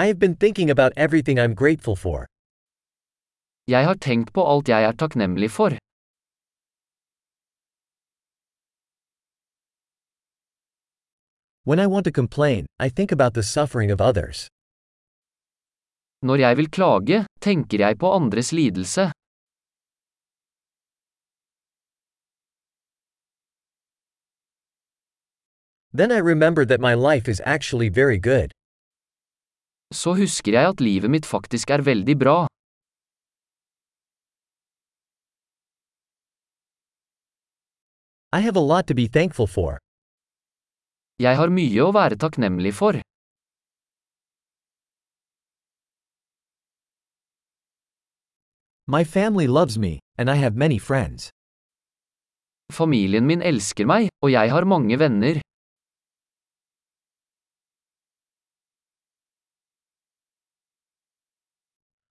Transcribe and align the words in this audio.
I 0.00 0.06
have 0.06 0.18
been 0.18 0.36
thinking 0.44 0.70
about 0.70 0.92
everything 0.96 1.36
I'm 1.38 1.54
grateful 1.62 1.96
for. 2.04 2.18
Jeg 3.68 3.84
har 3.84 3.94
tenkt 3.94 4.32
på 4.32 4.42
alt 4.52 4.68
jeg 4.68 4.84
er 4.88 4.92
takknemlig 4.92 5.50
for. 5.50 5.70
When 11.68 11.78
I 11.78 11.86
want 11.86 12.04
to 12.04 12.12
complain, 12.20 12.66
I 12.86 12.88
think 12.88 13.12
about 13.12 13.34
the 13.34 13.42
suffering 13.42 13.90
of 13.92 14.00
others. 14.00 14.48
Når 16.22 16.36
jeg 16.36 16.56
vil 16.56 16.70
klage, 16.70 17.26
tenker 17.40 17.78
jeg 17.78 17.98
på 17.98 18.12
andres 18.12 18.52
lidelse. 18.52 19.12
Then 25.92 26.10
I 26.10 26.20
remember 26.32 26.64
that 26.64 26.80
my 26.80 26.94
life 26.94 27.28
is 27.28 27.42
actually 27.44 27.90
very 27.90 28.18
good. 28.18 28.59
Så 29.92 30.14
husker 30.14 30.54
jeg 30.54 30.70
at 30.70 30.80
livet 30.80 31.10
mitt 31.10 31.26
faktisk 31.26 31.70
er 31.74 31.82
veldig 31.82 32.14
bra. 32.18 32.38
I 38.32 38.40
have 38.40 38.56
a 38.56 38.60
lot 38.60 38.86
to 38.86 38.94
be 38.94 39.08
thankful 39.08 39.48
for. 39.48 39.78
Jeg 41.18 41.34
har 41.36 41.50
mye 41.50 41.82
å 41.82 41.90
være 41.92 42.16
takknemlig 42.16 42.70
for. 42.78 43.00
My 48.86 49.02
family 49.04 49.46
loves 49.46 49.76
me, 49.78 49.98
and 50.16 50.30
I 50.30 50.36
have 50.36 50.56
many 50.56 50.78
friends. 50.78 51.28
Familien 52.72 53.26
min 53.26 53.42
elsker 53.42 53.86
meg, 53.86 54.08
og 54.22 54.30
jeg 54.30 54.50
har 54.50 54.64
mange 54.64 54.98
venner. 54.98 55.42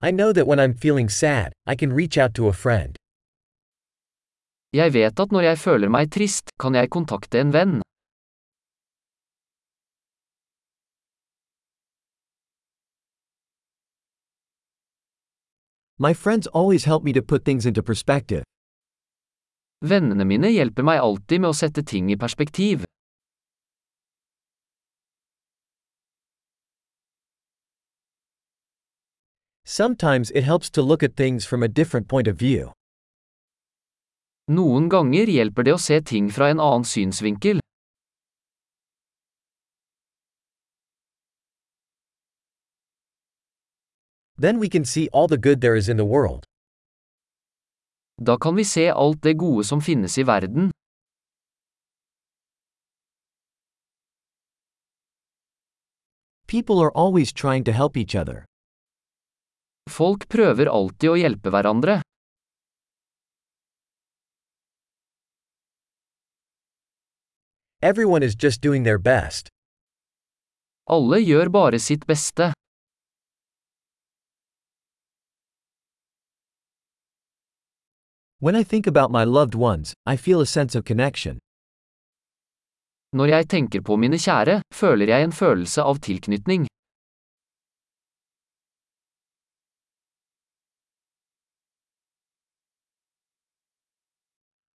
I 0.00 0.12
know 0.12 0.32
that 0.32 0.46
when 0.46 0.60
I'm 0.60 0.74
feeling 0.74 1.08
sad, 1.08 1.52
I 1.66 1.74
can 1.74 1.92
reach 1.92 2.16
out 2.18 2.32
to 2.34 2.46
a 2.46 2.52
friend. 2.52 2.94
Jeg 4.72 4.92
vet 4.94 5.20
at 5.20 5.32
når 5.32 5.40
jeg 5.42 5.58
føler 5.58 5.88
meg 5.90 6.12
trist, 6.14 6.52
kan 6.60 6.74
jeg 6.74 6.90
kontakte 6.90 7.40
en 7.40 7.50
venn. 7.52 7.80
My 15.98 16.14
friends 16.14 16.46
always 16.54 16.84
help 16.84 17.02
me 17.02 17.12
to 17.12 17.22
put 17.22 17.44
things 17.44 17.66
into 17.66 17.82
perspective. 17.82 18.44
Vennene 19.82 20.24
mine 20.24 20.52
hjelper 20.54 20.86
meg 20.86 21.02
alltid 21.02 21.42
med 21.42 21.50
å 21.50 21.58
sette 21.58 21.82
ting 21.82 22.12
i 22.14 22.16
perspektiv. 22.16 22.86
Sometimes 29.70 30.30
it 30.30 30.44
helps 30.44 30.70
to 30.70 30.80
look 30.80 31.02
at 31.02 31.14
things 31.14 31.44
from 31.44 31.62
a 31.62 31.68
different 31.68 32.08
point 32.08 32.26
of 32.26 32.38
view. 32.38 32.72
Noen 34.48 34.88
ganger 34.88 35.28
hjelper 35.28 35.66
det 35.68 35.74
å 35.76 35.80
se 35.86 35.98
ting 36.00 36.30
fra 36.32 36.48
en 36.48 36.62
annen 36.66 36.86
synsvinkel. 36.88 37.60
Then 44.38 44.58
we 44.58 44.70
can 44.70 44.88
see 44.88 45.10
all 45.12 45.28
the 45.28 45.36
good 45.36 45.60
there 45.60 45.76
is 45.76 45.90
in 45.90 45.98
the 45.98 46.08
world. 46.16 46.48
Da 48.16 48.38
kan 48.40 48.56
vi 48.56 48.64
se 48.64 48.88
alt 48.88 49.20
det 49.20 49.36
gode 49.36 49.68
som 49.68 49.84
finnes 49.84 50.16
i 50.16 50.24
verden. 50.24 50.70
People 56.46 56.80
are 56.80 56.92
always 56.96 57.34
trying 57.34 57.64
to 57.64 57.72
help 57.72 57.98
each 57.98 58.14
other. 58.14 58.48
Folk 59.88 60.28
prøver 60.28 60.68
alltid 60.68 61.10
å 61.10 61.16
hjelpe 61.16 61.50
hverandre. 61.50 62.02
Everyone 67.80 68.22
is 68.22 68.34
just 68.34 68.60
doing 68.60 68.84
their 68.84 68.98
best. 68.98 69.48
Alle 70.90 71.20
gjør 71.20 71.48
bare 71.48 71.78
sitt 71.78 72.06
beste. 72.06 72.52
When 78.40 78.54
I 78.54 78.62
think 78.62 78.86
about 78.86 79.10
my 79.10 79.24
loved 79.24 79.54
ones, 79.54 79.94
I 80.06 80.16
feel 80.16 80.40
a 80.40 80.46
sense 80.46 80.74
of 80.78 80.84
connection. 80.84 81.38
Når 83.16 83.28
jeg 83.28 83.48
tenker 83.48 83.80
på 83.80 83.96
mine 83.96 84.18
kjære, 84.20 84.60
føler 84.74 85.08
jeg 85.08 85.24
en 85.24 85.32
følelse 85.32 85.82
av 85.82 85.98
tilknytning. 86.04 86.66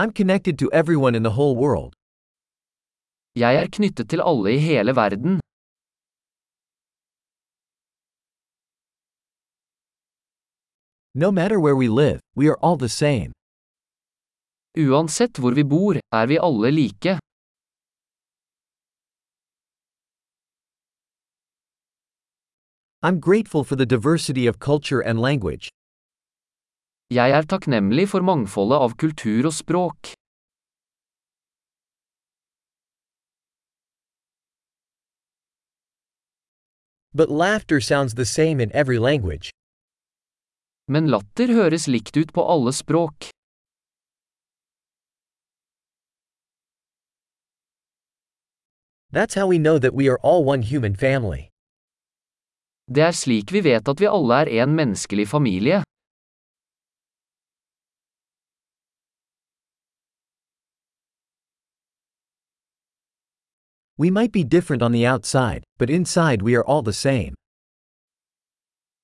I'm 0.00 0.12
connected 0.12 0.60
to 0.60 0.70
everyone 0.72 1.16
in 1.16 1.24
the 1.24 1.30
whole 1.38 1.56
world. 1.56 1.92
Jeg 3.36 3.54
er 3.62 3.66
knyttet 3.76 4.06
til 4.10 4.20
alle 4.20 4.54
i 4.54 4.58
hele 4.58 4.92
verden. 4.96 5.40
No 11.14 11.30
matter 11.32 11.58
where 11.64 11.74
we 11.82 11.88
live, 11.88 12.20
we 12.36 12.46
are 12.50 12.58
all 12.62 12.76
the 12.76 12.88
same. 12.88 13.32
Uansett 14.76 15.34
hvor 15.40 15.54
vi 15.54 15.64
bor, 15.64 15.94
er 16.12 16.26
vi 16.26 16.36
alle 16.48 16.70
like. 16.70 17.18
I'm 23.02 23.18
grateful 23.28 23.64
for 23.64 23.76
the 23.76 23.86
diversity 23.86 24.46
of 24.46 24.60
culture 24.60 25.00
and 25.00 25.20
language. 25.20 25.68
Jeg 27.10 27.30
er 27.32 27.46
takknemlig 27.48 28.10
for 28.12 28.20
mangfoldet 28.20 28.76
av 28.84 28.92
kultur 29.00 29.46
og 29.48 29.54
språk. 29.56 30.10
But 37.16 37.30
laughter 37.30 37.80
sounds 37.80 38.14
the 38.14 38.26
same 38.26 38.60
in 38.60 38.70
every 38.74 38.98
language. 38.98 39.48
Men 40.86 41.08
latter 41.08 41.48
høres 41.48 41.88
likt 41.88 42.16
ut 42.16 42.34
på 42.36 42.44
alle 42.44 42.76
språk. 42.76 43.32
That's 49.10 49.34
how 49.34 49.46
we 49.46 49.56
know 49.56 49.78
that 49.78 49.94
we 49.94 50.10
are 50.10 50.20
all 50.22 50.44
one 50.44 50.60
human 50.60 50.94
family. 50.94 51.48
Det 52.92 53.02
er 53.02 53.12
slik 53.16 53.52
vi 53.52 53.64
vet 53.64 53.88
at 53.88 54.00
vi 54.00 54.06
alle 54.06 54.44
er 54.44 54.62
en 54.62 54.76
menneskelig 54.76 55.28
familie. 55.28 55.82
We 64.00 64.10
might 64.10 64.30
be 64.30 64.44
different 64.44 64.80
on 64.80 64.92
the 64.92 65.04
outside, 65.04 65.64
but 65.76 65.90
inside 65.90 66.40
we 66.40 66.54
are 66.54 66.64
all 66.64 66.82
the 66.82 66.92
same. 66.92 67.34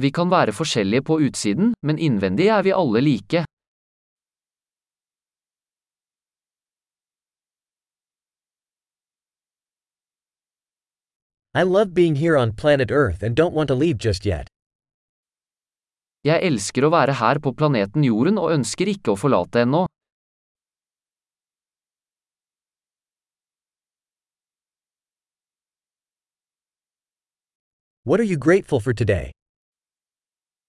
Vi 0.00 0.10
kan 0.10 0.30
være 0.30 0.52
forskjellige 0.52 1.02
på 1.02 1.18
utsiden, 1.20 1.74
men 1.82 1.98
innvendig 1.98 2.46
er 2.48 2.62
vi 2.62 2.72
alle 2.72 3.00
like. 3.00 3.44
I 11.54 11.62
love 11.62 11.92
being 11.92 12.14
here 12.14 12.38
on 12.38 12.52
planet 12.52 12.90
Earth 12.90 13.22
and 13.22 13.36
don't 13.36 13.52
want 13.52 13.68
to 13.68 13.74
leave 13.74 13.98
just 13.98 14.24
yet. 14.24 14.48
Jeg 16.24 16.40
elsker 16.42 16.86
å 16.86 16.90
være 16.94 17.18
her 17.20 17.38
på 17.44 17.52
planeten 17.52 18.04
Jorden 18.04 18.38
og 18.38 18.54
ønsker 18.56 18.88
ikke 18.88 19.12
å 19.12 19.20
forlate 19.20 19.66
ennå. 19.66 19.84
What 28.08 28.20
are 28.20 28.28
you 28.32 28.38
grateful 28.38 28.80
for 28.80 28.94
today? 28.94 29.32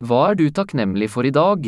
Hva 0.00 0.20
er 0.30 0.36
du 0.40 0.46
takknemlig 0.48 1.10
for 1.12 1.28
i 1.28 1.32
dag? 1.36 1.66